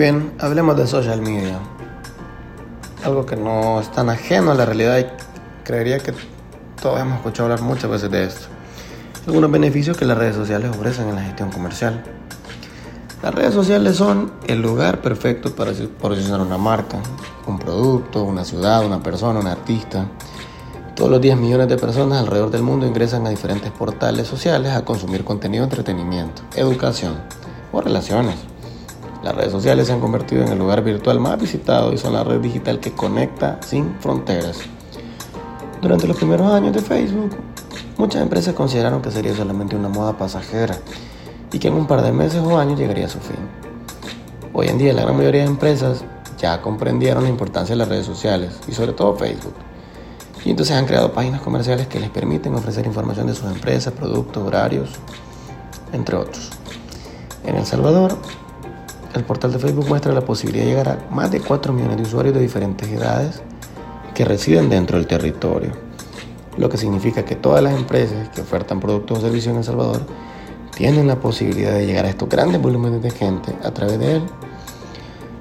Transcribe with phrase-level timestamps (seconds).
[0.00, 1.58] bien, hablemos de social media.
[3.04, 5.04] Algo que no es tan ajeno a la realidad y
[5.62, 6.14] creería que
[6.80, 8.46] todos hemos escuchado hablar muchas veces de esto.
[9.26, 12.02] Algunos beneficios que las redes sociales ofrecen en la gestión comercial.
[13.22, 16.96] Las redes sociales son el lugar perfecto para posicionar una marca,
[17.46, 20.06] un producto, una ciudad, una persona, un artista.
[20.96, 24.82] Todos los días millones de personas alrededor del mundo ingresan a diferentes portales sociales a
[24.82, 27.16] consumir contenido entretenimiento, educación
[27.70, 28.49] o relaciones.
[29.22, 32.24] Las redes sociales se han convertido en el lugar virtual más visitado y son la
[32.24, 34.58] red digital que conecta sin fronteras.
[35.82, 37.36] Durante los primeros años de Facebook,
[37.98, 40.76] muchas empresas consideraron que sería solamente una moda pasajera
[41.52, 43.36] y que en un par de meses o años llegaría a su fin.
[44.54, 46.02] Hoy en día la gran mayoría de empresas
[46.38, 49.54] ya comprendieron la importancia de las redes sociales y sobre todo Facebook.
[50.44, 54.42] Y entonces han creado páginas comerciales que les permiten ofrecer información de sus empresas, productos,
[54.42, 54.90] horarios,
[55.92, 56.50] entre otros.
[57.44, 58.16] En El Salvador,
[59.14, 62.02] el portal de Facebook muestra la posibilidad de llegar a más de 4 millones de
[62.02, 63.42] usuarios de diferentes edades
[64.14, 65.72] que residen dentro del territorio,
[66.56, 70.02] lo que significa que todas las empresas que ofertan productos o servicios en El Salvador
[70.76, 74.22] tienen la posibilidad de llegar a estos grandes volúmenes de gente a través de él.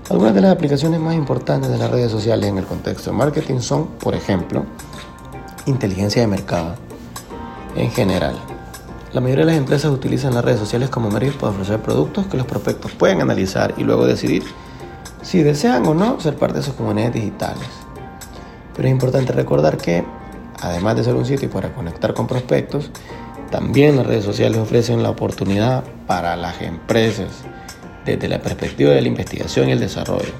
[0.09, 3.59] Algunas de las aplicaciones más importantes de las redes sociales en el contexto de marketing
[3.59, 4.65] son, por ejemplo,
[5.67, 6.75] inteligencia de mercado
[7.75, 8.35] en general.
[9.11, 12.37] La mayoría de las empresas utilizan las redes sociales como medio para ofrecer productos que
[12.37, 14.43] los prospectos pueden analizar y luego decidir
[15.23, 17.67] si desean o no ser parte de sus comunidades digitales.
[18.75, 20.05] Pero es importante recordar que,
[20.61, 22.91] además de ser un sitio para conectar con prospectos,
[23.49, 27.29] también las redes sociales ofrecen la oportunidad para las empresas
[28.05, 30.33] desde la perspectiva de la investigación y el desarrollo.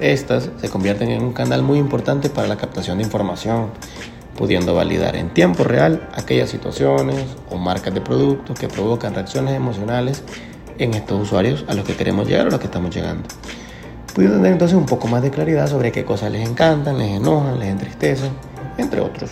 [0.00, 3.70] Estas se convierten en un canal muy importante para la captación de información,
[4.36, 10.22] pudiendo validar en tiempo real aquellas situaciones o marcas de productos que provocan reacciones emocionales
[10.78, 13.28] en estos usuarios a los que queremos llegar o a los que estamos llegando.
[14.14, 17.58] Pudiendo tener entonces un poco más de claridad sobre qué cosas les encantan, les enojan,
[17.58, 18.32] les entristecen,
[18.78, 19.30] entre otros.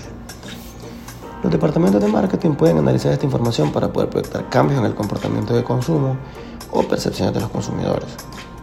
[1.42, 5.54] Los departamentos de marketing pueden analizar esta información para poder proyectar cambios en el comportamiento
[5.54, 6.16] de consumo
[6.70, 8.08] o percepciones de los consumidores.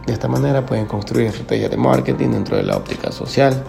[0.06, 3.62] De esta manera pueden construir estrategias de marketing dentro de la óptica social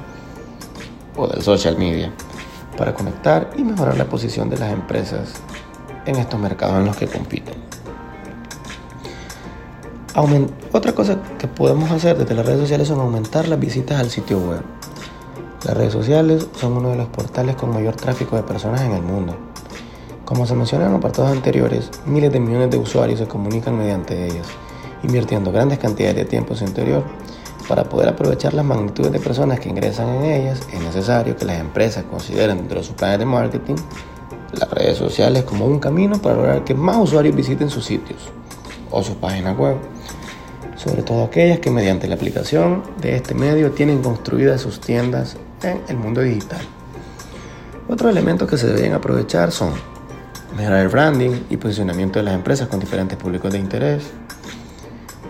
[1.17, 2.13] o del social media
[2.79, 5.33] para conectar y mejorar la posición de las empresas
[6.05, 7.55] en estos mercados en los que compiten.
[10.71, 14.39] Otra cosa que podemos hacer desde las redes sociales son aumentar las visitas al sitio
[14.39, 14.61] web.
[15.65, 19.01] Las redes sociales son uno de los portales con mayor tráfico de personas en el
[19.01, 19.35] mundo.
[20.23, 24.47] Como se menciona en apartados anteriores, miles de millones de usuarios se comunican mediante ellas,
[25.03, 27.03] invirtiendo grandes cantidades de tiempo en su interior
[27.69, 31.59] para poder aprovechar las magnitudes de personas que ingresan en ellas, es necesario que las
[31.59, 33.75] empresas consideren dentro de sus planes de marketing
[34.53, 38.17] las redes sociales como un camino para lograr que más usuarios visiten sus sitios
[38.89, 39.77] o sus páginas web,
[40.75, 45.79] sobre todo aquellas que mediante la aplicación de este medio tienen construidas sus tiendas en
[45.89, 46.61] el mundo digital.
[47.87, 49.73] Otros elementos que se deben aprovechar son
[50.57, 54.09] mejorar el branding y posicionamiento de las empresas con diferentes públicos de interés,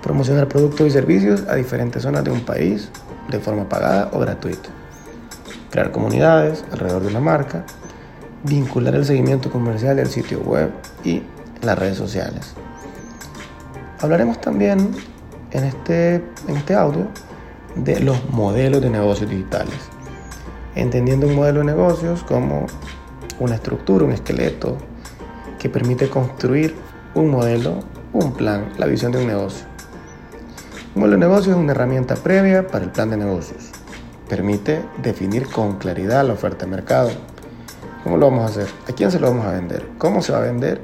[0.01, 2.89] promocionar productos y servicios a diferentes zonas de un país
[3.29, 4.69] de forma pagada o gratuita,
[5.69, 7.65] crear comunidades alrededor de una marca,
[8.43, 10.71] vincular el seguimiento comercial del sitio web
[11.03, 11.21] y
[11.61, 12.53] las redes sociales.
[14.01, 14.91] Hablaremos también
[15.51, 16.15] en este,
[16.47, 17.07] en este audio
[17.75, 19.75] de los modelos de negocios digitales,
[20.75, 22.65] entendiendo un modelo de negocios como
[23.39, 24.77] una estructura, un esqueleto
[25.59, 26.75] que permite construir
[27.13, 27.79] un modelo,
[28.13, 29.65] un plan, la visión de un negocio.
[30.95, 33.69] Modelo de negocio es una herramienta previa para el plan de negocios.
[34.27, 37.11] Permite definir con claridad la oferta de mercado.
[38.03, 38.67] ¿Cómo lo vamos a hacer?
[38.89, 39.85] ¿A quién se lo vamos a vender?
[39.99, 40.81] ¿Cómo se va a vender?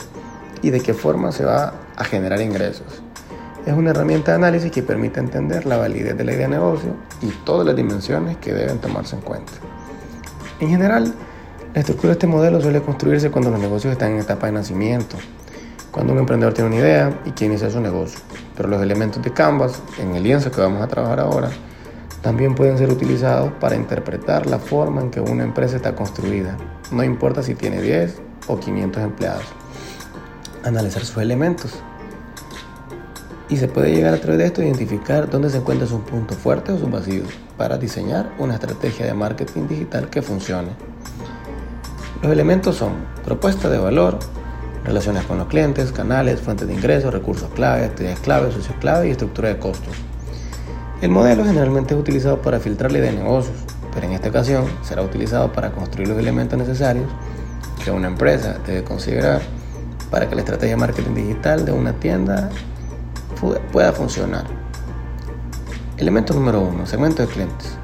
[0.61, 3.01] ¿Y de qué forma se va a generar ingresos?
[3.65, 6.91] Es una herramienta de análisis que permite entender la validez de la idea de negocio
[7.23, 9.53] y todas las dimensiones que deben tomarse en cuenta.
[10.59, 11.15] En general,
[11.73, 15.17] la estructura de este modelo suele construirse cuando los negocios están en etapa de nacimiento,
[15.89, 18.19] cuando un emprendedor tiene una idea y quiere iniciar su negocio.
[18.55, 21.49] Pero los elementos de Canvas, en el lienzo que vamos a trabajar ahora,
[22.21, 26.57] también pueden ser utilizados para interpretar la forma en que una empresa está construida,
[26.91, 29.43] no importa si tiene 10 o 500 empleados.
[30.63, 31.71] Analizar sus elementos.
[33.47, 36.35] Y se puede llegar a través de esto a identificar dónde se encuentra sus puntos
[36.37, 37.27] fuertes o sus vacíos
[37.57, 40.69] para diseñar una estrategia de marketing digital que funcione.
[42.23, 42.93] Los elementos son
[43.23, 44.17] propuesta de valor,
[44.85, 49.11] relaciones con los clientes, canales, fuentes de ingresos, recursos clave, actividades clave, socios clave y
[49.11, 49.93] estructura de costos.
[51.01, 53.57] El modelo generalmente es utilizado para filtrar la de negocios,
[53.93, 57.07] pero en esta ocasión será utilizado para construir los elementos necesarios
[57.83, 59.41] que una empresa debe considerar
[60.09, 62.49] para que la estrategia de marketing digital de una tienda
[63.71, 64.45] pueda funcionar.
[65.97, 67.77] Elemento número uno, segmento de clientes.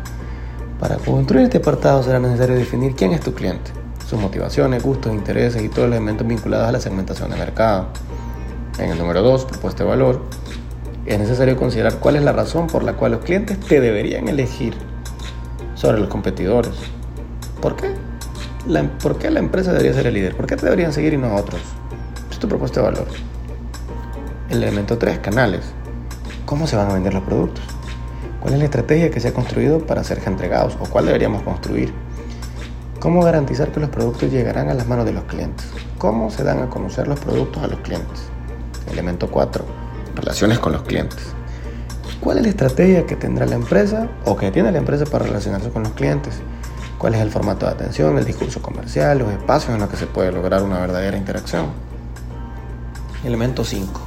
[0.80, 3.72] Para construir este apartado será necesario definir quién es tu cliente,
[4.12, 7.88] sus motivaciones, gustos, intereses y todos los elementos vinculados a la segmentación de mercado.
[8.78, 10.22] En el número 2, propuesta de valor,
[11.06, 14.74] es necesario considerar cuál es la razón por la cual los clientes te deberían elegir
[15.76, 16.74] sobre los competidores.
[17.62, 17.94] ¿Por qué?
[19.02, 20.36] ¿Por qué la empresa debería ser el líder?
[20.36, 21.62] ¿Por qué te deberían seguir y no otros?
[22.30, 23.08] Es tu propuesta de valor.
[24.50, 25.62] El elemento 3, canales.
[26.46, 27.64] ¿Cómo se van a vender los productos?
[28.42, 31.94] ¿Cuál es la estrategia que se ha construido para ser entregados o cuál deberíamos construir?
[33.02, 35.68] ¿Cómo garantizar que los productos llegarán a las manos de los clientes?
[35.98, 38.22] ¿Cómo se dan a conocer los productos a los clientes?
[38.90, 39.66] Elemento 4.
[40.16, 41.18] Relaciones con los clientes.
[42.22, 45.72] ¿Cuál es la estrategia que tendrá la empresa o que tiene la empresa para relacionarse
[45.72, 46.36] con los clientes?
[46.98, 50.06] ¿Cuál es el formato de atención, el discurso comercial, los espacios en los que se
[50.06, 51.66] puede lograr una verdadera interacción?
[53.26, 54.00] Elemento 5.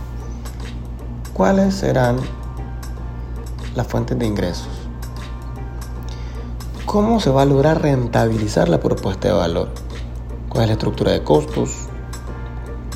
[1.35, 2.19] ¿Cuáles serán
[3.75, 4.84] las fuentes de ingresos.
[6.87, 9.69] ¿Cómo se va a lograr rentabilizar la propuesta de valor?
[10.51, 11.71] ¿Cuál es la estructura de costos?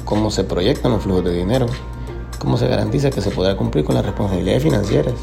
[0.04, 1.66] ¿Cómo se proyectan los flujos de dinero?
[2.38, 5.14] ¿Cómo se garantiza que se podrá cumplir con las responsabilidades financieras?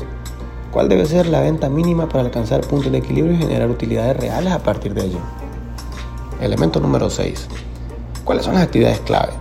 [0.71, 4.51] ¿Cuál debe ser la venta mínima para alcanzar puntos de equilibrio y generar utilidades reales
[4.51, 5.19] a partir de ello?
[6.41, 7.47] Elemento número 6.
[8.25, 9.33] ¿Cuáles son las actividades clave?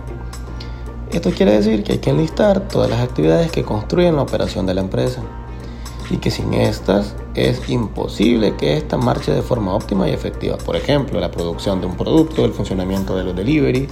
[1.11, 4.75] Esto quiere decir que hay que enlistar todas las actividades que construyen la operación de
[4.75, 5.23] la empresa
[6.09, 10.57] y que sin estas es imposible que esta marche de forma óptima y efectiva.
[10.57, 13.87] Por ejemplo, la producción de un producto, el funcionamiento de los delivery,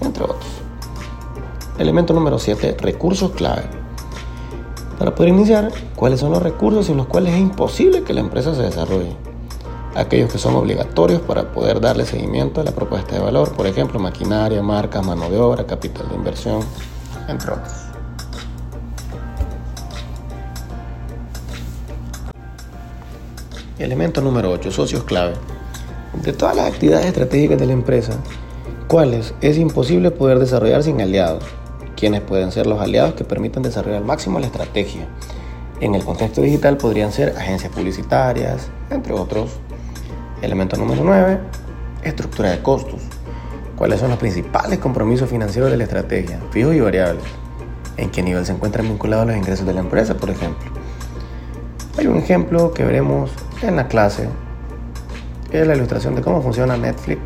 [0.00, 0.46] entre otros.
[1.78, 3.64] Elemento número 7, recursos clave.
[4.98, 8.54] Para poder iniciar, ¿cuáles son los recursos sin los cuales es imposible que la empresa
[8.54, 9.16] se desarrolle?
[9.96, 13.98] Aquellos que son obligatorios para poder darle seguimiento a la propuesta de valor, por ejemplo,
[13.98, 16.60] maquinaria, marcas, mano de obra, capital de inversión,
[17.28, 17.83] entre otros.
[23.76, 25.34] Elemento número 8, socios clave.
[26.22, 28.12] De todas las actividades estratégicas de la empresa,
[28.86, 31.42] ¿cuáles es imposible poder desarrollar sin aliados?
[31.96, 35.08] ¿Quiénes pueden ser los aliados que permitan desarrollar al máximo la estrategia?
[35.80, 39.50] En el contexto digital podrían ser agencias publicitarias, entre otros.
[40.40, 41.40] Elemento número 9,
[42.04, 43.00] estructura de costos.
[43.74, 47.24] ¿Cuáles son los principales compromisos financieros de la estrategia, fijos y variables?
[47.96, 50.70] ¿En qué nivel se encuentran vinculados los ingresos de la empresa, por ejemplo?
[51.98, 53.30] Hay un ejemplo que veremos
[53.68, 54.28] en la clase,
[55.50, 57.20] es la ilustración de cómo funciona Netflix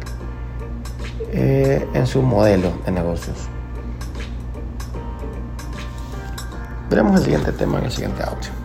[1.33, 3.37] eh, en su modelo de negocios.
[6.91, 8.58] Veremos el siguiente tema en el siguiente audio.